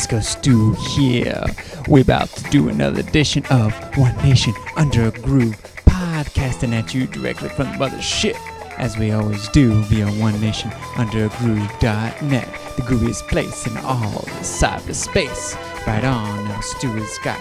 Disco 0.00 0.20
Stew 0.20 0.72
here. 0.96 1.44
We're 1.86 2.00
about 2.00 2.30
to 2.30 2.42
do 2.44 2.70
another 2.70 3.00
edition 3.00 3.44
of 3.50 3.74
One 3.98 4.16
Nation 4.16 4.54
Under 4.74 5.08
a 5.08 5.10
Groove, 5.10 5.60
podcasting 5.84 6.72
at 6.72 6.94
you 6.94 7.06
directly 7.06 7.50
from 7.50 7.66
the 7.66 7.76
mothership, 7.76 8.38
as 8.78 8.96
we 8.96 9.10
always 9.10 9.46
do 9.50 9.82
via 9.82 10.06
OneNationUnderAGroove.net, 10.06 12.48
the 12.76 12.82
grooviest 12.82 13.28
place 13.28 13.66
in 13.66 13.76
all 13.76 14.22
the 14.22 14.40
cyberspace. 14.40 15.54
Right 15.86 16.02
on, 16.02 16.46
now 16.46 16.60
Stu 16.60 16.88
has 16.92 17.18
got 17.22 17.38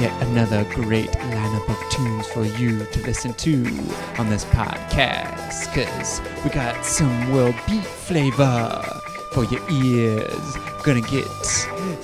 yet 0.00 0.12
another 0.28 0.62
great 0.74 1.10
lineup 1.10 1.68
of 1.68 1.76
tunes 1.90 2.28
for 2.28 2.44
you 2.44 2.86
to 2.86 3.02
listen 3.02 3.34
to 3.34 3.66
on 4.16 4.30
this 4.30 4.44
podcast, 4.44 5.74
because 5.74 6.20
we 6.44 6.50
got 6.50 6.84
some 6.84 7.32
world 7.32 7.56
beat 7.66 7.82
flavor 7.82 8.80
for 9.32 9.42
your 9.46 9.68
ears. 9.68 10.56
Gonna 10.84 11.00
get 11.00 11.24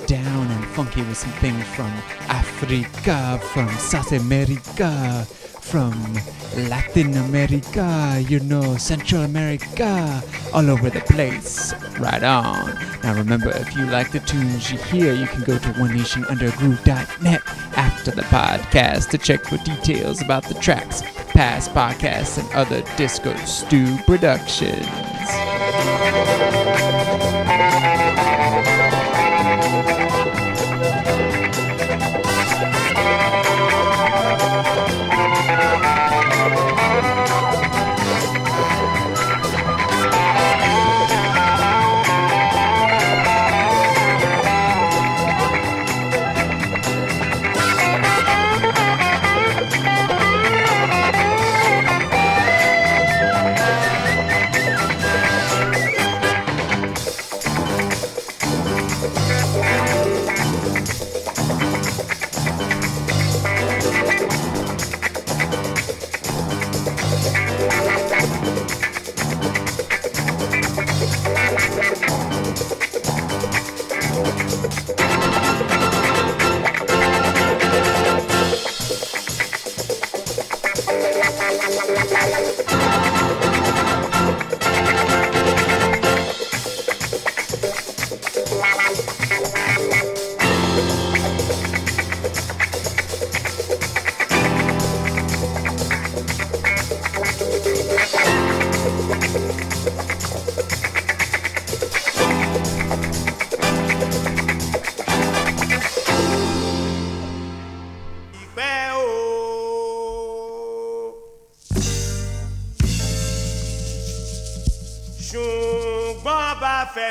down 0.07 0.47
and 0.47 0.65
funky 0.69 1.03
with 1.03 1.15
some 1.15 1.31
things 1.33 1.63
from 1.75 1.91
Africa, 2.29 3.39
from 3.53 3.69
South 3.77 4.11
America, 4.11 5.23
from 5.61 5.93
Latin 6.67 7.13
America, 7.13 8.23
you 8.27 8.39
know, 8.39 8.75
Central 8.77 9.21
America, 9.21 10.23
all 10.51 10.67
over 10.67 10.89
the 10.89 11.01
place. 11.01 11.75
Right 11.99 12.23
on. 12.23 12.73
Now 13.03 13.13
remember, 13.13 13.51
if 13.51 13.75
you 13.75 13.85
like 13.85 14.11
the 14.11 14.19
tunes 14.21 14.71
you 14.71 14.79
hear, 14.79 15.13
you 15.13 15.27
can 15.27 15.43
go 15.43 15.59
to 15.59 15.69
OneNationUnderGroove.net 15.73 17.41
after 17.77 18.09
the 18.09 18.23
podcast 18.23 19.09
to 19.09 19.19
check 19.19 19.43
for 19.43 19.57
details 19.57 20.23
about 20.23 20.45
the 20.45 20.55
tracks, 20.55 21.03
past 21.33 21.71
podcasts, 21.75 22.39
and 22.39 22.51
other 22.53 22.81
Disco 22.97 23.35
Stew 23.45 23.95
productions. 24.07 24.87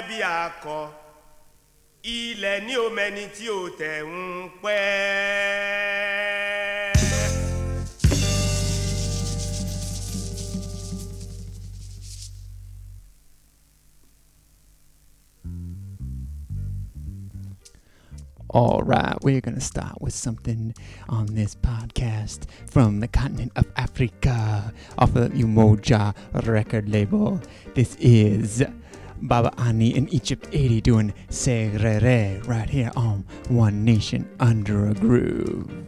Akọ 0.08 0.88
ilẹ̀ 2.02 2.60
ní 3.16 3.24
tí 3.36 3.46
ó 3.48 3.68
tẹ̀ 3.78 4.02
ń 4.02 4.48
pẹ́. 4.62 5.90
All 18.52 18.82
right, 18.82 19.16
we're 19.22 19.40
going 19.40 19.54
to 19.54 19.60
start 19.60 20.00
with 20.02 20.12
something 20.12 20.74
on 21.08 21.26
this 21.26 21.54
podcast 21.54 22.46
from 22.68 22.98
the 22.98 23.06
continent 23.06 23.52
of 23.54 23.64
Africa 23.76 24.72
off 24.98 25.14
of 25.14 25.30
the 25.36 25.44
Umoja 25.44 26.12
record 26.48 26.88
label. 26.88 27.40
This 27.76 27.94
is 28.00 28.64
Babi 29.30 29.48
Ani 29.58 29.94
in 29.94 30.08
Egypt 30.08 30.48
80 30.50 30.80
doing 30.80 31.14
Serere 31.28 32.44
right 32.48 32.68
here 32.68 32.90
on 32.96 33.24
One 33.48 33.84
Nation 33.84 34.28
Under 34.40 34.88
a 34.88 34.94
Groove. 34.94 35.79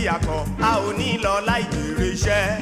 Bí 0.00 0.06
akọ 0.16 0.36
a 0.68 0.70
ò 0.86 0.88
ní 0.98 1.08
lọ 1.24 1.34
láì 1.48 1.62
jèrè 1.72 2.06
iṣẹ́. 2.14 2.59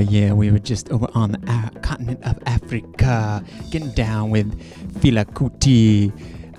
Yeah, 0.00 0.32
we 0.32 0.50
were 0.50 0.58
just 0.58 0.90
over 0.90 1.08
on 1.14 1.32
the 1.32 1.40
uh, 1.46 1.68
continent 1.80 2.22
of 2.24 2.38
Africa, 2.46 3.44
getting 3.70 3.90
down 3.92 4.30
with 4.30 4.58
Fela 5.00 5.24
Kuti 5.24 6.12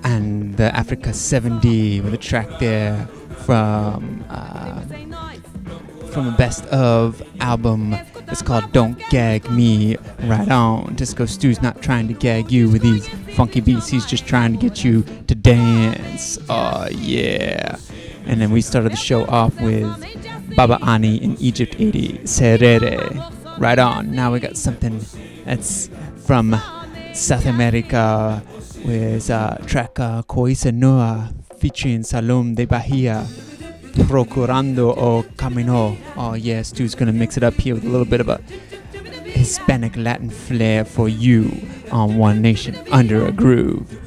and 0.03 0.55
the 0.57 0.75
Africa 0.75 1.13
70 1.13 2.01
with 2.01 2.13
a 2.13 2.17
track 2.17 2.47
there 2.59 3.07
from 3.45 4.23
uh, 4.29 4.81
from 6.11 6.25
the 6.25 6.35
best 6.37 6.65
of 6.67 7.21
album. 7.39 7.95
It's 8.27 8.41
called 8.41 8.71
Don't 8.71 8.97
Gag 9.09 9.49
Me. 9.49 9.97
Right 10.23 10.49
on. 10.49 10.95
Disco 10.95 11.25
Stu's 11.25 11.61
not 11.61 11.81
trying 11.81 12.07
to 12.07 12.13
gag 12.13 12.51
you 12.51 12.69
with 12.69 12.81
these 12.81 13.07
funky 13.35 13.61
beats, 13.61 13.87
he's 13.87 14.05
just 14.05 14.25
trying 14.25 14.53
to 14.53 14.57
get 14.57 14.83
you 14.83 15.03
to 15.27 15.35
dance. 15.35 16.37
Oh, 16.49 16.87
yeah. 16.91 17.77
And 18.25 18.39
then 18.39 18.51
we 18.51 18.61
started 18.61 18.91
the 18.91 18.97
show 18.97 19.25
off 19.25 19.59
with 19.59 19.85
Babi 20.55 20.75
Ani 20.83 21.17
in 21.17 21.37
Egypt 21.39 21.75
80, 21.79 22.19
Serere. 22.23 23.59
Right 23.59 23.79
on. 23.79 24.13
Now 24.13 24.31
we 24.31 24.39
got 24.39 24.57
something 24.57 24.99
that's 25.45 25.89
from 26.25 26.55
South 27.13 27.45
America 27.45 28.43
with 28.85 29.29
uh, 29.29 29.57
track 29.65 29.99
uh, 29.99 30.23
Coisa 30.23 30.71
Nossa 30.71 31.33
featuring 31.59 32.03
Salome 32.03 32.55
de 32.55 32.65
Bahia. 32.65 33.25
Procurando 34.07 34.89
o 34.97 35.23
Caminho. 35.35 35.97
Oh, 36.15 36.33
yeah, 36.33 36.61
Stu's 36.61 36.95
gonna 36.95 37.11
mix 37.11 37.35
it 37.37 37.43
up 37.43 37.53
here 37.55 37.75
with 37.75 37.83
a 37.83 37.89
little 37.89 38.05
bit 38.05 38.21
of 38.21 38.29
a 38.29 38.37
Hispanic 39.25 39.95
Latin 39.97 40.29
flair 40.29 40.85
for 40.85 41.09
you 41.09 41.51
on 41.91 42.17
One 42.17 42.41
Nation 42.41 42.75
Under 42.91 43.25
a 43.25 43.31
Groove. 43.31 43.97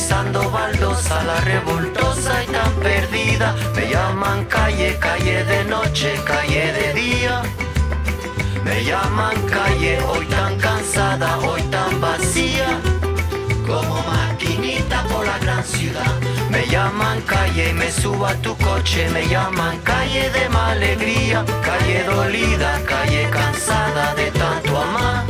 Pisando 0.00 0.50
baldosa, 0.50 1.22
la 1.24 1.40
revoltosa 1.40 2.42
y 2.42 2.46
tan 2.46 2.72
perdida. 2.76 3.54
Me 3.74 3.90
llaman 3.90 4.46
calle, 4.46 4.96
calle 4.98 5.44
de 5.44 5.64
noche, 5.64 6.14
calle 6.24 6.72
de 6.72 6.94
día. 6.94 7.42
Me 8.64 8.82
llaman 8.82 9.36
calle, 9.56 9.98
hoy 10.08 10.24
tan 10.26 10.56
cansada, 10.58 11.38
hoy 11.40 11.62
tan 11.64 12.00
vacía. 12.00 12.80
Como 13.66 14.02
maquinita 14.10 15.04
por 15.04 15.26
la 15.26 15.38
gran 15.38 15.64
ciudad. 15.64 16.14
Me 16.48 16.66
llaman 16.66 17.20
calle 17.22 17.74
me 17.74 17.92
subo 17.92 18.24
a 18.24 18.34
tu 18.36 18.56
coche. 18.56 19.10
Me 19.10 19.28
llaman 19.28 19.78
calle 19.80 20.30
de 20.30 20.48
mala 20.48 20.72
alegría. 20.72 21.44
Calle 21.68 22.04
dolida, 22.04 22.80
calle 22.86 23.28
cansada 23.30 24.14
de 24.14 24.30
tanto 24.30 24.78
amar. 24.78 25.24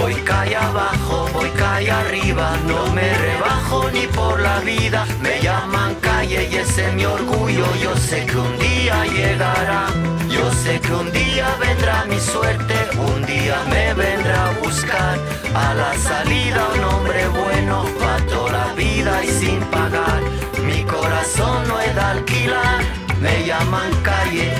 Voy 0.00 0.14
calle 0.14 0.56
abajo, 0.56 1.28
voy 1.34 1.50
calle 1.50 1.90
arriba, 1.90 2.56
no 2.66 2.90
me 2.94 3.12
rebajo 3.18 3.90
ni 3.92 4.06
por 4.06 4.40
la 4.40 4.60
vida. 4.60 5.06
Me 5.20 5.40
llaman 5.42 5.94
calle 5.96 6.48
y 6.50 6.56
ese 6.56 6.88
es 6.88 6.94
mi 6.94 7.04
orgullo, 7.04 7.66
yo 7.82 7.94
sé 7.96 8.24
que 8.24 8.36
un 8.36 8.58
día 8.58 9.04
llegará. 9.04 9.88
Yo 10.30 10.50
sé 10.52 10.80
que 10.80 10.92
un 10.92 11.12
día 11.12 11.48
vendrá 11.60 12.06
mi 12.06 12.18
suerte, 12.18 12.74
un 12.96 13.26
día 13.26 13.56
me 13.68 13.92
vendrá 13.92 14.48
a 14.48 14.52
buscar. 14.64 15.18
A 15.54 15.74
la 15.74 15.92
salida 15.98 16.66
un 16.76 16.84
hombre 16.84 17.28
bueno, 17.28 17.84
pa' 18.00 18.24
toda 18.26 18.52
la 18.52 18.72
vida 18.72 19.22
y 19.22 19.28
sin 19.28 19.60
pagar. 19.64 20.22
Mi 20.64 20.82
corazón 20.84 21.68
no 21.68 21.78
es 21.78 21.94
de 21.94 22.00
alquilar, 22.00 22.80
me 23.20 23.44
llaman 23.44 23.90
calle, 24.02 24.50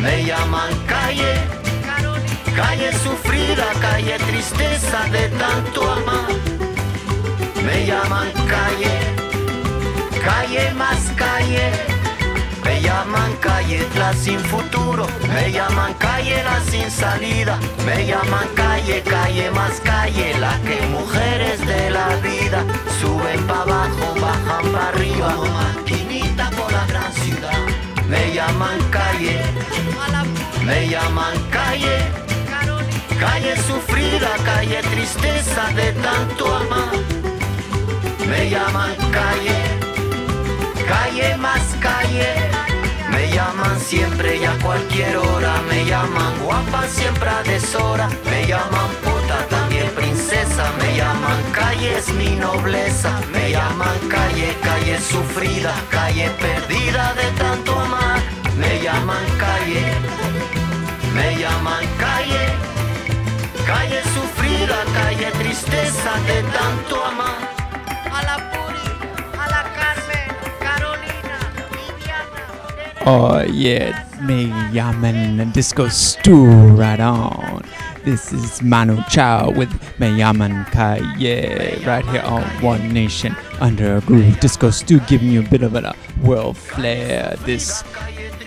me 0.00 0.24
llaman 0.24 0.72
calle. 0.86 1.63
Calle 2.56 2.92
sufrida, 2.92 3.66
calle 3.80 4.16
tristeza 4.18 5.04
de 5.10 5.28
tanto 5.30 5.90
amar. 5.90 6.28
Me 7.64 7.84
llaman 7.84 8.30
calle, 8.46 8.94
calle 10.24 10.70
más 10.74 11.00
calle. 11.16 11.72
Me 12.64 12.80
llaman 12.80 13.32
calle 13.40 13.86
la 13.98 14.12
sin 14.12 14.38
futuro. 14.38 15.06
Me 15.28 15.50
llaman 15.50 15.94
calle 15.94 16.44
la 16.44 16.60
sin 16.70 16.88
salida. 16.90 17.58
Me 17.84 18.06
llaman 18.06 18.48
calle, 18.54 19.02
calle 19.02 19.50
más 19.50 19.80
calle. 19.80 20.34
La 20.38 20.56
que 20.60 20.80
mujeres 20.86 21.58
de 21.66 21.90
la 21.90 22.08
vida 22.22 22.64
suben 23.00 23.44
para 23.48 23.62
abajo, 23.62 24.14
bajan 24.20 24.72
para 24.72 24.88
arriba. 24.90 25.34
Maquinita 25.58 26.50
por 26.50 26.70
la 26.72 26.86
gran 26.86 27.12
ciudad. 27.14 27.58
Me 28.08 28.32
llaman 28.32 28.78
calle, 28.90 29.40
me 30.64 30.88
llaman 30.88 31.36
calle. 31.50 32.23
Calle 33.18 33.56
sufrida, 33.56 34.30
calle 34.44 34.80
tristeza 34.82 35.68
de 35.74 35.92
tanto 35.92 36.54
amar. 36.54 36.92
Me 38.28 38.50
llaman 38.50 38.94
calle, 39.12 39.58
calle 40.88 41.36
más 41.36 41.62
calle. 41.80 42.34
Me 43.10 43.30
llaman 43.30 43.78
siempre 43.78 44.36
y 44.36 44.44
a 44.44 44.58
cualquier 44.58 45.16
hora. 45.16 45.62
Me 45.68 45.84
llaman 45.84 46.38
guapa 46.42 46.86
siempre 46.88 47.28
a 47.28 47.42
deshora. 47.42 48.08
Me 48.30 48.46
llaman 48.46 48.90
puta 49.04 49.46
también 49.48 49.88
princesa. 49.94 50.72
Me 50.80 50.96
llaman 50.96 51.40
calle 51.52 51.98
es 51.98 52.08
mi 52.14 52.30
nobleza. 52.30 53.20
Me 53.32 53.52
llaman 53.52 53.98
calle, 54.08 54.56
calle 54.62 55.00
sufrida, 55.00 55.74
calle 55.90 56.30
perdida 56.40 57.13
tristeza 65.54 66.12
de 66.26 66.42
tanto 66.50 67.04
amar. 67.04 67.48
A 68.10 68.22
la 68.24 68.36
Puri, 68.50 68.88
a 69.38 69.46
la 69.48 69.62
Carmen, 69.76 70.30
Carolina, 70.58 71.38
Viviana. 71.70 73.06
Oh 73.06 73.40
yeah, 73.42 74.04
me 74.22 74.46
llaman 74.72 75.52
Disco 75.52 75.88
Stew 75.88 76.46
right 76.76 76.98
on. 76.98 77.62
This 78.04 78.32
is 78.32 78.62
Manu 78.62 79.00
Chao 79.08 79.50
with 79.50 79.70
Me 80.00 80.08
llaman 80.18 80.66
Calle 80.72 81.86
right 81.86 82.04
here 82.06 82.22
on 82.22 82.42
One 82.60 82.92
Nation 82.92 83.36
Under 83.60 83.98
a 83.98 84.00
Groove. 84.00 84.40
Disco 84.40 84.70
Stew 84.70 84.98
giving 85.06 85.30
you 85.30 85.40
a 85.40 85.48
bit 85.48 85.62
of 85.62 85.76
a 85.76 85.94
world 86.24 86.56
flair. 86.56 87.36
This 87.44 87.84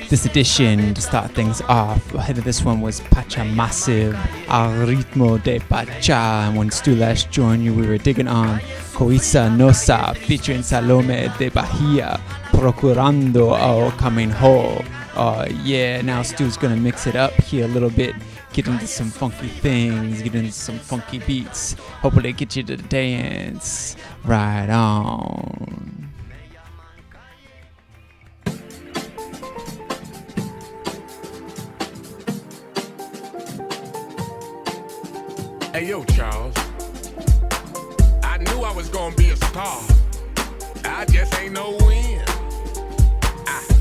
this 0.10 0.26
edition 0.26 0.94
to 0.94 1.02
start 1.02 1.32
things 1.32 1.62
off. 1.64 2.14
Ahead 2.14 2.38
of 2.38 2.44
this 2.44 2.64
one 2.64 2.82
was 2.82 3.02
Pacha 3.02 3.44
Massive, 3.44 4.16
Al 4.48 4.72
Ritmo 4.86 5.42
de 5.44 5.60
Pacha. 5.60 6.14
And 6.48 6.58
when 6.58 6.72
Stu 6.72 6.96
last 6.96 7.30
joined 7.30 7.64
you, 7.64 7.74
we 7.74 7.88
were 7.88 7.98
digging 7.98 8.28
on 8.28 8.62
Coisa 8.94 9.50
Nossa 9.50 10.14
featuring 10.16 10.64
Salome 10.64 11.30
de 11.38 11.50
Bahia, 11.50 12.20
Procurando 12.52 13.52
o 13.52 13.92
Caminho. 13.92 14.86
Uh, 15.16 15.48
yeah, 15.64 16.02
now 16.02 16.22
Stu's 16.22 16.58
gonna 16.58 16.78
mix 16.78 17.08
it 17.08 17.16
up 17.16 17.34
here 17.34 17.66
a 17.66 17.68
little 17.68 17.90
bit, 17.90 18.16
get 18.54 18.68
into 18.68 18.88
some 18.88 19.10
funky 19.10 19.48
things, 19.48 20.22
get 20.22 20.36
into 20.36 20.52
some 20.52 20.80
funky 20.80 21.20
beats. 21.20 21.74
Hopefully, 22.02 22.34
get 22.34 22.56
you 22.56 22.64
to 22.64 22.78
dance. 22.78 23.96
Right 24.24 24.70
on. 24.70 26.07
Hey, 35.78 35.90
yo, 35.90 36.04
Charles. 36.06 36.56
I 38.24 38.40
knew 38.40 38.62
I 38.64 38.74
was 38.76 38.90
gonna 38.90 39.16
be 39.16 39.30
a 39.30 39.36
star. 39.36 39.80
I 40.84 41.06
just 41.06 41.40
ain't 41.40 41.54
no 41.54 41.78
win. 41.82 42.26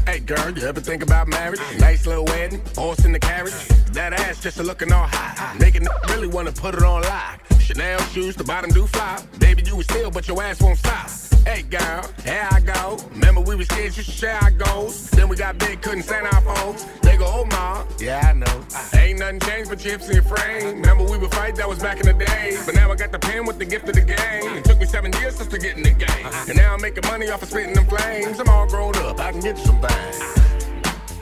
Hey, 0.05 0.19
girl, 0.19 0.51
you 0.51 0.67
ever 0.67 0.79
think 0.79 1.03
about 1.03 1.27
marriage? 1.27 1.59
Nice 1.79 2.07
little 2.07 2.27
wedding, 2.27 2.61
horse 2.77 3.07
in 3.07 3.13
the 3.13 3.19
carriage. 3.19 3.55
That 3.93 4.13
ass 4.13 4.43
just 4.43 4.61
a 4.61 4.63
looking 4.63 4.93
all 4.93 5.07
high. 5.07 5.57
Making 5.59 5.87
really 6.11 6.29
wanna 6.29 6.53
put 6.53 6.75
it 6.75 6.83
on 6.83 7.01
live. 7.01 7.41
Chanel 7.63 7.99
shoes, 8.13 8.37
the 8.37 8.45
bottom 8.45 8.69
do 8.73 8.87
fly. 8.87 9.19
Baby, 9.39 9.63
you 9.65 9.77
was 9.77 9.87
still, 9.87 10.11
but 10.11 10.29
your 10.29 10.43
ass 10.43 10.61
won't 10.61 10.77
stop. 10.77 11.09
Hey, 11.47 11.63
girl, 11.63 12.03
here 12.25 12.49
I 12.51 12.59
go. 12.59 12.99
Remember, 13.13 13.41
we 13.41 13.55
was 13.55 13.69
kids, 13.69 13.97
you 13.97 14.03
should 14.03 14.15
share 14.15 14.37
our 14.43 14.51
goals. 14.51 15.11
Then 15.11 15.29
we 15.29 15.37
got 15.37 15.57
big, 15.59 15.81
couldn't 15.81 16.03
stand 16.03 16.27
our 16.27 16.41
phones. 16.41 16.85
They 17.03 17.17
go, 17.17 17.25
oh, 17.25 17.45
ma. 17.45 17.85
Yeah, 18.01 18.31
I 18.31 18.33
know. 18.33 18.67
Ain't 19.01 19.21
nothing 19.21 19.39
changed 19.39 19.71
but 19.71 19.79
chips 19.79 20.07
and 20.07 20.15
your 20.15 20.25
frame. 20.25 20.81
Remember, 20.81 21.05
we 21.05 21.17
would 21.17 21.33
fight, 21.33 21.55
that 21.55 21.69
was 21.69 21.79
back 21.79 22.01
in 22.01 22.07
the 22.07 22.25
day. 22.25 22.59
But 22.67 22.75
now 22.75 22.91
I 22.91 22.97
got 22.97 23.13
the 23.13 23.21
pen 23.21 23.47
with 23.47 23.61
the 23.61 23.65
gift 23.65 23.89
of 23.89 23.95
the 23.95 24.01
game. 24.01 24.57
It 24.57 24.65
took 24.65 24.81
me 24.81 24.87
seven 24.87 25.13
years 25.21 25.39
just 25.39 25.53
to 25.53 25.59
get 25.59 25.77
in 25.77 25.85
the 25.85 25.93
game. 25.93 26.27
And 26.49 26.57
now 26.57 26.75
I'm 26.75 26.83
making 26.83 27.07
money 27.07 27.31
off 27.31 27.43
of 27.43 27.49
spitting 27.49 27.75
them 27.75 27.87
flames. 27.87 28.41
I'm 28.41 28.49
all 28.49 28.67
grown 28.67 28.97
up, 28.97 29.21
I 29.21 29.31
can 29.31 29.41
get 29.41 29.57
you 29.57 29.65
some 29.67 29.81
things. 29.81 30.21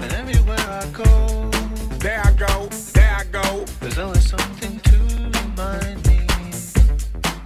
And 0.00 0.10
everywhere 0.10 0.56
I 0.58 0.87
go, 0.90 1.50
There 1.98 2.22
I 2.24 2.32
go, 2.32 2.66
there 2.94 3.14
I 3.14 3.24
go. 3.24 3.64
there's 3.80 3.98
always 3.98 4.26
something 4.26 4.80
to 4.80 4.98
remind 5.38 6.06
me 6.06 6.26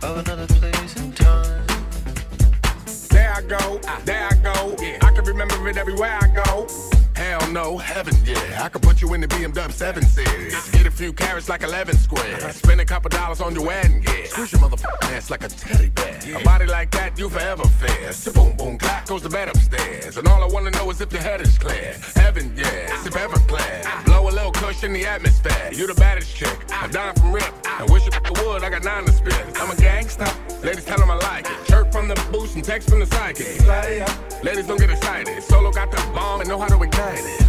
of 0.02 0.18
another 0.18 0.46
place 0.46 0.94
and 0.96 1.16
time. 1.16 1.38
I 3.38 3.42
go, 3.42 3.79
there 4.05 4.29
I 4.29 4.35
go. 4.42 4.74
I 5.07 5.12
can 5.12 5.24
remember 5.24 5.68
it 5.68 5.77
everywhere 5.77 6.18
I 6.20 6.27
go. 6.27 6.66
Hell 7.14 7.48
no, 7.53 7.79
heaven, 7.79 8.12
yeah. 8.24 8.64
I 8.64 8.68
could 8.68 8.83
put 8.83 9.01
you 9.01 9.14
in 9.14 9.20
the 9.20 9.29
BMW 9.29 9.70
7 9.70 10.03
Series. 10.03 10.70
Get 10.70 10.87
a 10.87 10.90
few 10.90 11.12
carrots 11.12 11.48
like 11.48 11.62
11 11.62 11.96
squares. 11.98 12.57
Spend 12.57 12.81
a 12.81 12.85
couple 12.85 13.11
dollars 13.11 13.40
on 13.40 13.55
your 13.55 13.64
wedding 13.64 14.01
gear. 14.01 14.27
Squish 14.27 14.51
your 14.51 14.62
motherfucking 14.62 15.12
ass 15.12 15.31
like 15.31 15.44
a 15.44 15.48
teddy 15.48 15.88
bear. 15.90 16.18
A 16.35 16.42
body 16.42 16.66
like 16.66 16.90
that, 16.90 17.16
you 17.16 17.29
forever 17.29 17.62
fair. 17.62 18.12
So 18.12 18.33
boom, 18.33 18.57
boom, 18.57 18.77
clap 18.77 19.07
goes 19.07 19.22
the 19.22 19.29
bed 19.29 19.46
upstairs. 19.46 20.16
And 20.16 20.27
all 20.27 20.42
I 20.42 20.53
wanna 20.53 20.72
know 20.72 20.90
is 20.90 21.01
if 21.01 21.12
your 21.12 21.22
head 21.22 21.40
is 21.40 21.57
clear. 21.59 21.94
Heaven, 22.16 22.53
yeah, 22.57 23.07
if 23.07 23.16
ever 23.16 23.38
clear. 23.46 23.83
Blow 24.05 24.29
a 24.29 24.33
little 24.33 24.51
cush 24.51 24.83
in 24.83 24.92
the 24.92 25.07
atmosphere. 25.07 25.70
You 25.72 25.87
the 25.87 25.94
baddest 25.94 26.35
chick. 26.35 26.59
I'm 26.70 26.90
dying 26.90 27.14
from 27.14 27.33
rip. 27.33 27.55
I 27.64 27.85
wish 27.85 28.05
you 28.05 28.12
would, 28.44 28.64
I 28.64 28.70
got 28.70 28.83
nine 28.83 29.05
to 29.05 29.12
spit. 29.12 29.35
I'm 29.61 29.70
a 29.70 29.77
gangster. 29.77 30.27
Ladies 30.64 30.85
tell 30.85 31.01
'em 31.01 31.11
I 31.11 31.14
like 31.14 31.46
it. 31.46 31.57
Chirp 31.68 31.88
from 31.92 32.09
the 32.09 32.14
boost 32.33 32.55
and 32.55 32.64
text 32.64 32.88
from 32.90 33.01
the 33.01 33.07
sidekick. 33.07 34.42
Ladies 34.42 34.66
don't 34.66 34.79
get 34.79 34.90
excited. 34.90 35.42
Solo 35.42 35.70
got 35.70 35.90
the 35.90 35.96
bomb 36.14 36.40
and 36.40 36.48
know 36.48 36.59
how 36.59 36.68
to 36.68 36.83
ignite 36.83 37.18
it. 37.18 37.48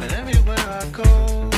And 0.00 0.12
everywhere 0.12 0.58
I 0.58 0.84
go, 0.90 1.48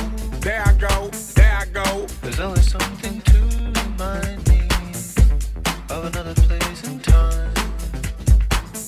There 0.40 0.62
I 0.64 0.72
go, 0.74 1.08
there 1.34 1.56
I 1.56 1.64
go. 1.66 2.06
there's 2.22 2.40
always 2.40 2.70
something 2.70 3.20
to 3.22 3.38
remind 3.82 4.46
me 4.48 4.60
of 5.90 6.04
another 6.04 6.34
place 6.34 6.84
and 6.84 7.02
time. 7.02 7.52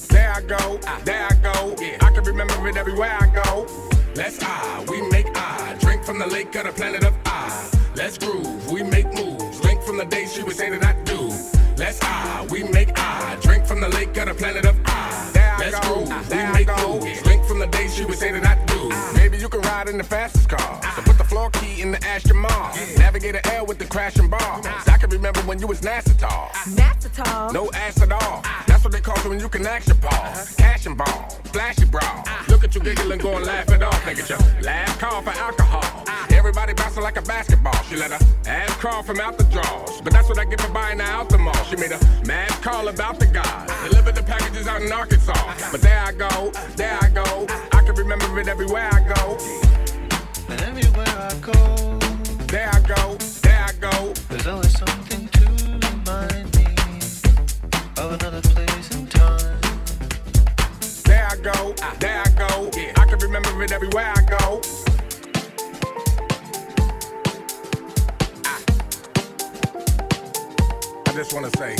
There 0.08 0.32
I 0.32 0.40
go, 0.42 0.78
there 1.04 1.26
I 1.30 1.34
go. 1.42 1.74
I 2.06 2.10
can 2.12 2.24
remember 2.24 2.68
it 2.68 2.76
everywhere 2.76 3.16
I 3.18 3.26
go. 3.44 3.66
Let's 4.14 4.38
ah, 4.42 4.84
we 4.88 5.00
make 5.10 5.26
ah. 5.34 5.76
Drink 5.80 6.04
from 6.04 6.18
the 6.18 6.26
lake 6.26 6.54
of 6.54 6.64
the 6.66 6.72
planet 6.72 7.04
of 7.04 7.14
ah. 7.26 7.70
Let's 7.94 8.18
groove, 8.18 8.70
we 8.70 8.82
make 8.82 9.06
moves. 9.14 9.62
Link 9.64 9.82
from 9.82 9.96
the 9.96 10.04
day 10.04 10.26
she 10.26 10.42
was 10.42 10.56
saying 10.56 10.78
that 10.78 10.84
I. 10.84 11.05
Let's 11.76 11.98
ah, 12.02 12.46
we 12.50 12.62
make 12.64 12.90
ah. 12.96 13.36
Drink 13.42 13.66
from 13.66 13.80
the 13.80 13.88
lake 13.88 14.16
of 14.16 14.28
the 14.28 14.34
planet 14.34 14.64
of 14.64 14.76
ah. 14.86 15.56
Let's 15.58 15.78
groove, 15.86 16.08
we 16.30 16.36
make 16.52 16.68
moves. 16.78 17.24
Link 17.26 17.44
from 17.44 17.58
the 17.58 17.66
day 17.66 17.88
she 17.88 18.04
would 18.04 18.18
say 18.18 18.32
that 18.32 18.44
I 18.44 18.64
do. 18.64 19.25
Maybe 19.46 19.58
you 19.58 19.62
can 19.62 19.70
ride 19.70 19.88
in 19.88 19.96
the 19.96 20.04
fastest 20.04 20.48
car. 20.48 20.80
So 20.96 21.02
put 21.02 21.18
the 21.18 21.24
floor 21.24 21.50
key 21.50 21.80
in 21.80 21.92
the 21.92 22.04
Aston 22.04 22.36
Martin. 22.36 22.98
Navigate 22.98 23.34
the 23.34 23.52
air 23.52 23.62
with 23.62 23.78
the 23.78 23.84
crashing 23.84 24.28
bar. 24.28 24.40
I 24.40 24.98
can 24.98 25.08
remember 25.10 25.40
when 25.42 25.60
you 25.60 25.68
was 25.68 25.82
NASA 25.82 26.18
tall. 26.18 26.50
No 27.52 27.70
ass 27.72 28.02
at 28.02 28.10
all. 28.10 28.42
That's 28.66 28.82
what 28.82 28.92
they 28.92 29.00
call 29.00 29.16
it 29.18 29.26
when 29.26 29.38
you 29.38 29.48
can 29.48 29.64
act 29.64 29.86
your 29.86 29.96
paws. 29.98 30.56
Cash 30.56 30.86
and 30.86 30.98
ball, 30.98 31.28
flashy 31.52 31.84
bra. 31.84 32.24
Look 32.48 32.64
at 32.64 32.74
you 32.74 32.80
giggling, 32.80 33.20
go 33.20 33.36
and 33.36 33.46
laugh 33.46 33.68
it 33.70 33.82
off. 33.84 34.02
Nigga, 34.02 34.28
your 34.28 34.62
last 34.62 34.98
call 34.98 35.22
for 35.22 35.30
alcohol. 35.30 35.84
Uh-huh. 35.84 36.36
Everybody 36.36 36.74
bouncing 36.74 37.04
like 37.04 37.16
a 37.16 37.22
basketball. 37.22 37.80
She 37.84 37.96
let 37.96 38.10
her 38.10 38.18
ass 38.46 38.72
crawl 38.74 39.04
from 39.04 39.20
out 39.20 39.38
the 39.38 39.44
drawers. 39.44 40.00
But 40.02 40.12
that's 40.12 40.28
what 40.28 40.38
I 40.38 40.44
get 40.44 40.60
for 40.60 40.72
buying 40.72 40.98
her 40.98 41.04
out 41.04 41.28
the 41.28 41.38
mall. 41.38 41.64
She 41.64 41.76
made 41.76 41.92
a 41.92 42.00
mad 42.26 42.50
call 42.62 42.88
about 42.88 43.20
the 43.20 43.26
guys. 43.26 43.70
Delivered 43.88 44.16
the 44.16 44.24
packages 44.24 44.66
out 44.66 44.82
in 44.82 44.90
Arkansas. 44.90 45.70
But 45.70 45.82
there 45.82 46.00
I 46.00 46.12
go, 46.12 46.50
there 46.74 46.98
I 47.00 47.08
go. 47.10 47.46
I 47.48 47.68
can 47.70 47.75
remember 47.96 48.38
it 48.38 48.48
everywhere 48.48 48.90
I 48.92 49.00
go. 49.14 49.38
And 50.48 50.60
everywhere 50.60 51.06
I 51.08 51.34
go, 51.40 51.98
There 52.46 52.68
I 52.72 52.80
go, 52.80 53.16
there 53.42 53.64
I 53.64 53.72
go. 53.80 54.12
there's 54.28 54.46
always 54.46 54.78
something 54.78 55.26
to 55.28 55.46
remind 55.88 56.54
me 56.56 56.66
of 57.96 58.12
another 58.12 58.42
place 58.42 58.90
and 58.92 59.10
time. 59.10 59.60
There 61.04 61.26
I 61.30 61.36
go, 61.36 61.74
there 61.98 62.22
I 62.24 62.30
go. 62.36 62.70
I 62.96 63.06
can 63.06 63.18
remember 63.18 63.62
it 63.62 63.72
everywhere 63.72 64.12
I 64.14 64.22
go. 64.38 64.60
I 71.06 71.12
just 71.14 71.32
wanna 71.32 71.50
say, 71.56 71.76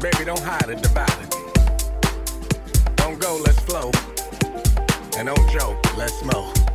baby, 0.00 0.24
don't 0.24 0.40
hide 0.42 0.70
it, 0.70 0.82
divide 0.82 1.10
it. 1.22 2.96
Don't 2.96 3.18
go, 3.20 3.36
let's 3.44 3.60
flow. 3.60 3.90
And 5.18 5.26
don't 5.26 5.50
joke, 5.50 5.96
let's 5.96 6.14
smoke. 6.14 6.71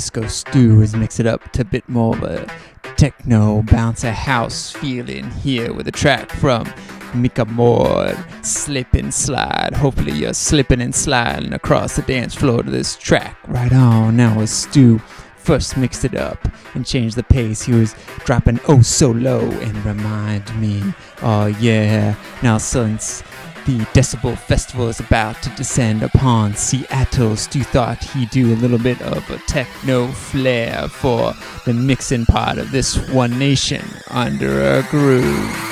Stu 0.00 0.80
has 0.80 0.96
mixed 0.96 1.20
it 1.20 1.26
up 1.26 1.52
to 1.52 1.62
a 1.62 1.64
bit 1.64 1.88
more 1.88 2.16
of 2.16 2.22
a 2.22 2.46
techno 2.96 3.62
bouncer 3.62 4.10
house 4.10 4.70
feeling 4.70 5.30
here 5.30 5.72
with 5.72 5.88
a 5.88 5.92
track 5.92 6.30
from 6.30 6.64
Micha 7.12 7.46
Moor, 7.46 8.14
Slip 8.42 8.94
and 8.94 9.12
Slide. 9.12 9.74
Hopefully, 9.74 10.12
you're 10.12 10.32
slipping 10.32 10.80
and 10.80 10.94
sliding 10.94 11.52
across 11.52 11.96
the 11.96 12.02
dance 12.02 12.34
floor 12.34 12.62
to 12.62 12.70
this 12.70 12.96
track. 12.96 13.36
Right 13.46 13.72
on, 13.72 14.16
now 14.16 14.40
as 14.40 14.50
Stu 14.50 14.98
first 15.36 15.76
mixed 15.76 16.04
it 16.04 16.14
up 16.14 16.48
and 16.74 16.86
changed 16.86 17.16
the 17.16 17.22
pace, 17.22 17.62
he 17.62 17.72
was 17.72 17.94
dropping 18.24 18.60
oh 18.68 18.82
so 18.82 19.10
low 19.10 19.40
and 19.40 19.84
remind 19.84 20.58
me, 20.60 20.82
oh 21.22 21.46
yeah. 21.46 22.14
Now, 22.42 22.58
since 22.58 23.22
the 23.66 23.78
Decibel 23.92 24.36
Festival 24.36 24.88
is 24.88 25.00
about 25.00 25.42
to 25.42 25.50
descend 25.50 26.02
upon 26.02 26.54
Seattle. 26.54 27.36
Stu 27.36 27.62
thought 27.62 28.02
he'd 28.02 28.30
do 28.30 28.52
a 28.52 28.56
little 28.56 28.78
bit 28.78 29.00
of 29.02 29.28
a 29.30 29.38
techno 29.46 30.08
flair 30.08 30.88
for 30.88 31.34
the 31.66 31.74
mixing 31.74 32.26
part 32.26 32.58
of 32.58 32.70
this 32.70 32.96
One 33.10 33.38
Nation 33.38 33.84
under 34.08 34.78
a 34.78 34.82
groove. 34.84 35.70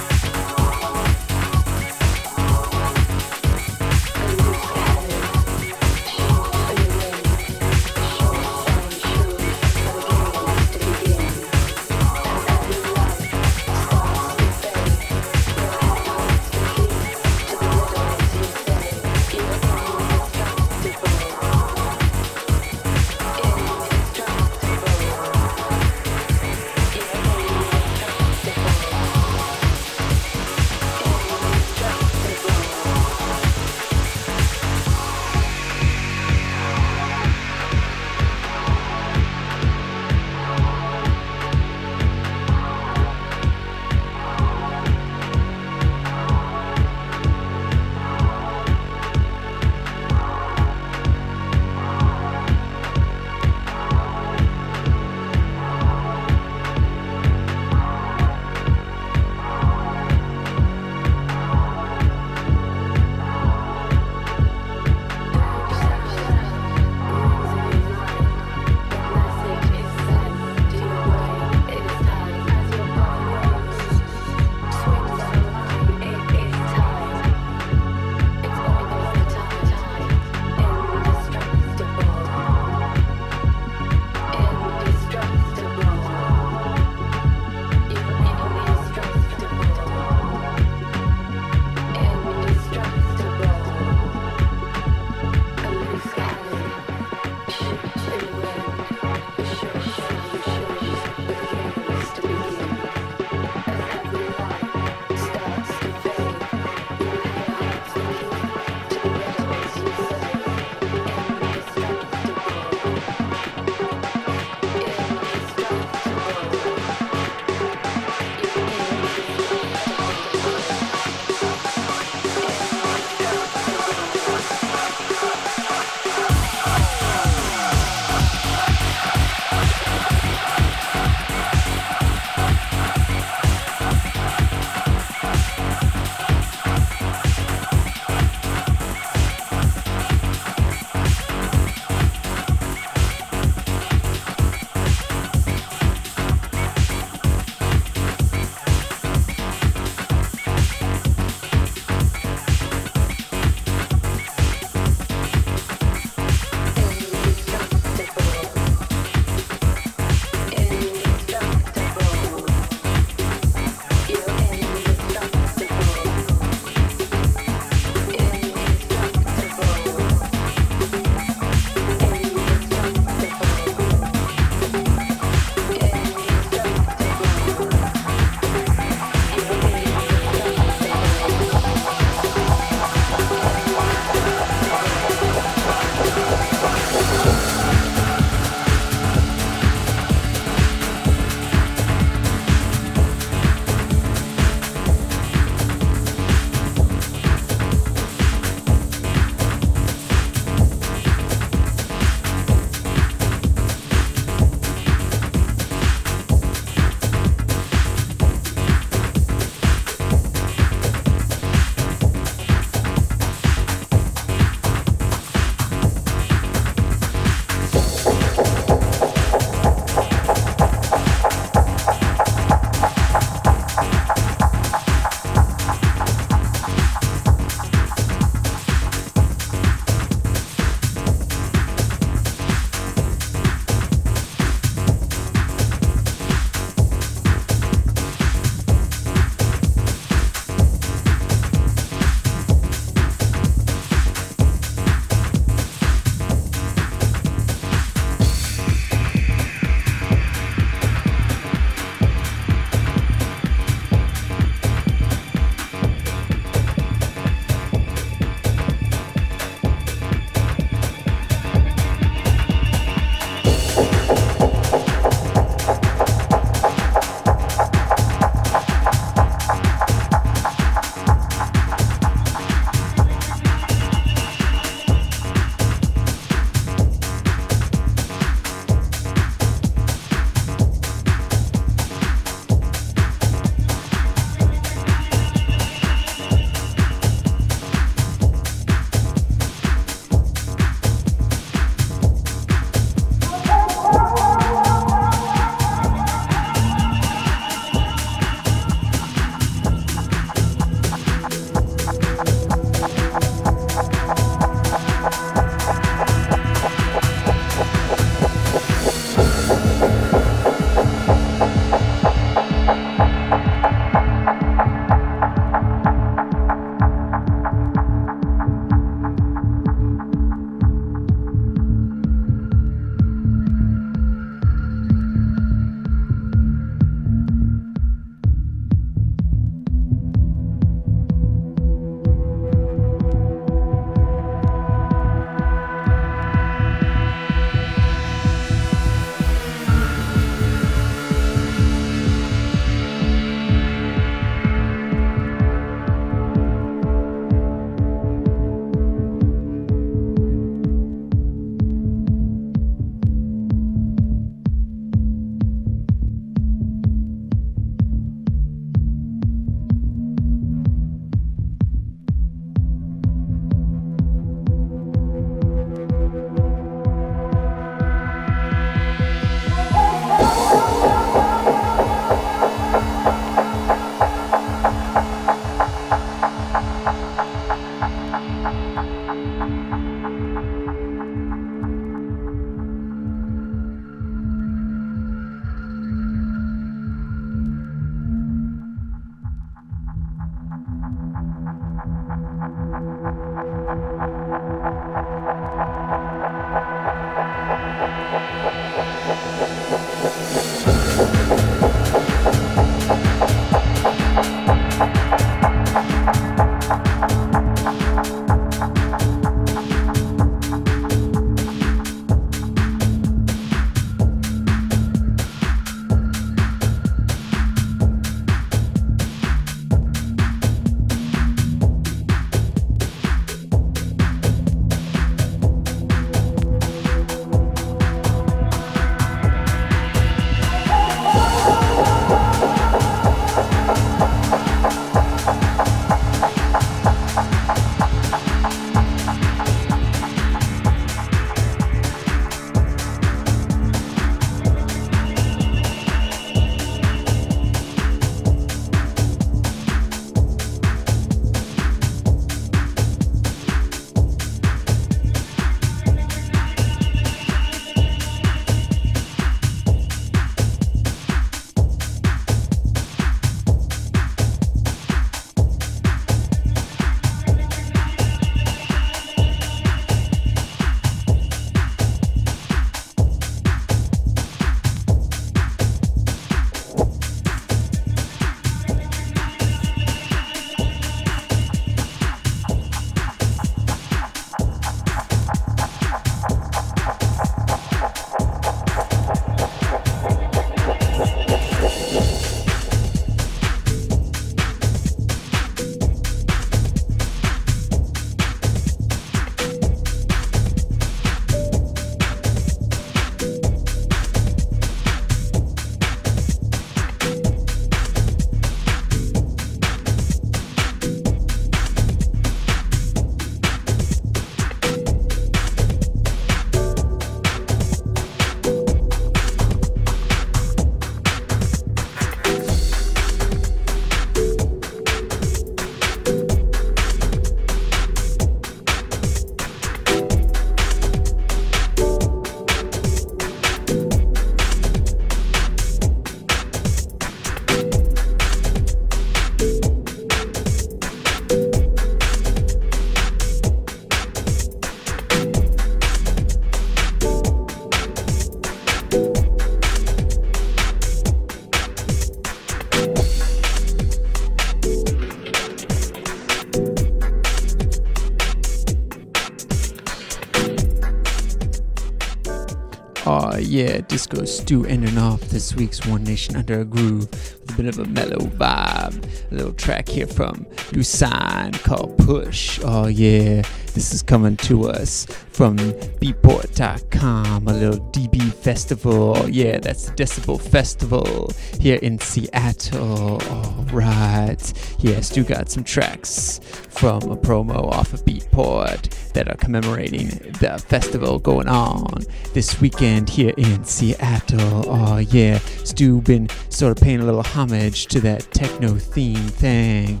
Yeah, 563.54 563.82
Disco 563.82 564.24
Stew 564.24 564.66
ending 564.66 564.98
off 564.98 565.20
this 565.28 565.54
week's 565.54 565.86
One 565.86 566.02
Nation 566.02 566.34
Under 566.34 566.62
a 566.62 566.64
Groove 566.64 567.08
with 567.08 567.50
a 567.50 567.56
bit 567.56 567.66
of 567.66 567.78
a 567.78 567.84
mellow 567.84 568.18
vibe. 568.18 569.30
A 569.30 569.34
little 569.36 569.52
track 569.52 569.88
here 569.88 570.08
from 570.08 570.44
Luisine 570.72 571.52
called 571.62 571.96
Push. 571.98 572.58
Oh 572.64 572.88
yeah, 572.88 573.44
this 573.74 573.92
is 573.92 574.02
coming 574.02 574.36
to 574.38 574.68
us 574.68 575.04
from 575.30 575.56
Beatport.com, 575.58 577.48
a 577.48 577.52
little 577.52 577.80
DB 577.90 578.32
festival. 578.32 579.28
Yeah, 579.28 579.58
that's 579.58 579.86
the 579.86 579.92
Decibel 579.92 580.40
Festival 580.40 581.32
here 581.60 581.80
in 581.82 581.98
Seattle. 581.98 583.20
Alright. 583.22 584.52
Yeah, 584.78 585.00
Stu 585.00 585.24
got 585.24 585.50
some 585.50 585.64
tracks 585.64 586.38
from 586.68 587.02
a 587.10 587.16
promo 587.16 587.64
off 587.72 587.92
of 587.92 588.04
Beatport 588.04 589.12
that 589.12 589.28
are 589.28 589.36
commemorating 589.36 590.08
the 590.40 590.64
festival 590.68 591.18
going 591.18 591.48
on 591.48 592.04
this 592.32 592.60
weekend 592.60 593.10
here 593.10 593.34
in 593.36 593.64
Seattle. 593.64 594.70
Oh 594.70 594.98
yeah, 594.98 595.38
Stu 595.64 596.00
been 596.00 596.28
sort 596.48 596.76
of 596.76 596.82
paying 596.82 597.00
a 597.00 597.04
little 597.04 597.22
homage 597.24 597.86
to 597.86 598.00
that 598.02 598.30
techno 598.32 598.74
theme 598.76 599.16
thing 599.16 600.00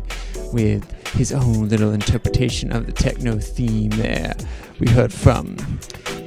with 0.54 0.90
his 1.08 1.32
own 1.32 1.68
little 1.68 1.92
interpretation 1.92 2.72
of 2.72 2.86
the 2.86 2.92
techno 2.92 3.38
theme 3.38 3.90
there. 3.90 4.34
We 4.78 4.88
heard 4.88 5.12
from 5.12 5.56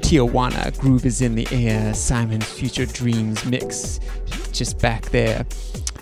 Tijuana, 0.02 0.78
Groove 0.78 1.06
is 1.06 1.22
in 1.22 1.36
the 1.36 1.48
Air, 1.52 1.94
Simon's 1.94 2.46
Future 2.46 2.86
Dreams 2.86 3.44
mix, 3.46 4.00
just 4.52 4.80
back 4.80 5.06
there 5.10 5.46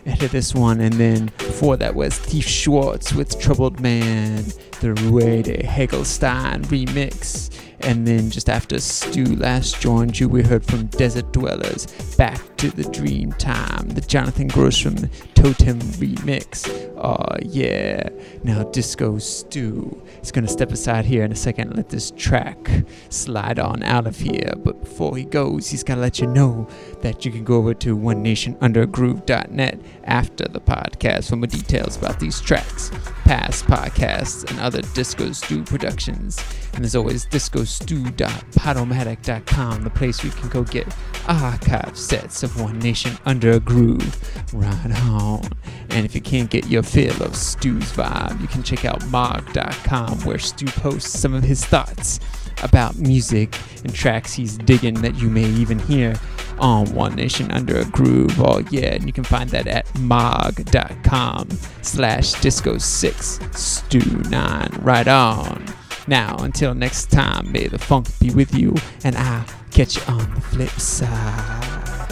ahead 0.05 0.29
this 0.29 0.53
one. 0.53 0.81
And 0.81 0.93
then 0.93 1.25
before 1.37 1.77
that 1.77 1.95
was 1.95 2.19
Tiefschwartz 2.19 3.13
with 3.13 3.39
Troubled 3.39 3.79
Man, 3.79 4.43
the 4.81 4.93
Ruede 4.93 5.63
Hagelstein 5.63 6.63
remix. 6.65 7.51
And 7.81 8.07
then 8.07 8.29
just 8.29 8.49
after 8.49 8.79
Stu 8.79 9.25
last 9.35 9.79
joined 9.81 10.19
you, 10.19 10.29
we 10.29 10.41
heard 10.41 10.65
from 10.65 10.87
Desert 10.87 11.31
Dwellers, 11.31 11.87
Back 12.17 12.54
to 12.69 12.75
the 12.75 12.89
Dream 12.89 13.31
Time, 13.33 13.89
the 13.89 14.01
Johnathan 14.01 14.51
Grossman 14.51 15.11
Totem 15.35 15.79
remix. 15.99 16.67
Oh 16.97 17.37
yeah. 17.43 18.09
Now 18.43 18.63
Disco 18.63 19.19
Stew 19.19 20.01
is 20.21 20.31
gonna 20.31 20.47
step 20.47 20.71
aside 20.71 21.05
here 21.05 21.23
in 21.23 21.31
a 21.31 21.35
second 21.35 21.67
and 21.67 21.77
let 21.77 21.89
this 21.89 22.09
track 22.11 22.71
slide 23.09 23.59
on 23.59 23.83
out 23.83 24.07
of 24.07 24.17
here. 24.17 24.53
But 24.57 24.81
before 24.81 25.15
he 25.15 25.25
goes, 25.25 25.69
he's 25.69 25.83
gotta 25.83 26.01
let 26.01 26.19
you 26.19 26.25
know 26.27 26.67
that 27.01 27.25
you 27.25 27.31
can 27.31 27.43
go 27.43 27.57
over 27.57 27.75
to 27.75 27.95
onenationundergroove.net 27.95 29.79
after 30.05 30.47
the 30.47 30.61
podcast 30.61 31.29
for 31.29 31.35
more 31.35 31.45
details 31.47 31.97
about 31.97 32.19
these 32.19 32.41
tracks, 32.41 32.89
past 33.25 33.65
podcasts, 33.65 34.49
and 34.49 34.59
other 34.59 34.81
Disco 34.93 35.31
Stew 35.33 35.63
productions. 35.63 36.39
And 36.73 36.83
as 36.83 36.95
always, 36.95 37.25
disco 37.25 37.59
discostew.podomatic.com, 37.59 39.83
the 39.83 39.89
place 39.89 40.23
where 40.23 40.33
you 40.33 40.39
can 40.39 40.49
go 40.49 40.63
get 40.63 40.87
archive 41.27 41.97
sets 41.97 42.43
of 42.43 42.54
One 42.57 42.79
Nation 42.79 43.17
Under 43.25 43.51
a 43.51 43.59
Groove. 43.59 44.53
Right 44.53 44.91
on. 45.03 45.49
And 45.89 46.05
if 46.05 46.15
you 46.15 46.21
can't 46.21 46.49
get 46.49 46.67
your 46.67 46.83
fill 46.83 47.21
of 47.23 47.35
Stu's 47.35 47.91
vibe, 47.91 48.41
you 48.41 48.47
can 48.47 48.63
check 48.63 48.85
out 48.85 49.05
mog.com 49.07 50.19
where 50.19 50.39
Stu 50.39 50.65
posts 50.65 51.19
some 51.19 51.33
of 51.33 51.43
his 51.43 51.65
thoughts 51.65 52.19
about 52.63 52.97
music 52.97 53.57
and 53.83 53.93
tracks 53.93 54.33
he's 54.33 54.57
digging 54.57 54.95
that 55.01 55.15
you 55.15 55.29
may 55.29 55.45
even 55.45 55.79
hear 55.79 56.15
on 56.59 56.93
One 56.93 57.15
Nation 57.15 57.51
Under 57.51 57.79
a 57.79 57.85
Groove. 57.85 58.39
Oh 58.39 58.59
yeah, 58.71 58.95
and 58.95 59.05
you 59.05 59.13
can 59.13 59.23
find 59.23 59.49
that 59.49 59.67
at 59.67 59.93
mog.com 59.99 61.49
slash 61.81 62.33
disco 62.41 62.77
six 62.77 63.39
stew 63.51 64.21
nine. 64.29 64.69
Right 64.79 65.07
on. 65.07 65.65
Now, 66.07 66.37
until 66.37 66.75
next 66.75 67.09
time, 67.11 67.51
may 67.51 67.67
the 67.67 67.79
funk 67.79 68.07
be 68.19 68.29
with 68.29 68.53
you, 68.53 68.75
and 69.03 69.15
I'll 69.15 69.45
catch 69.71 69.95
you 69.95 70.03
on 70.07 70.33
the 70.35 70.41
flip 70.41 70.69
side. 70.69 72.04